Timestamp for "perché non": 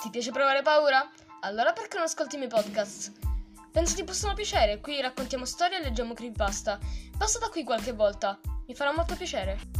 1.74-2.06